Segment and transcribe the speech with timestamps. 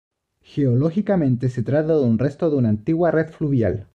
[0.41, 3.87] Geológicamente, se trata de un resto de una antigua red fluvial.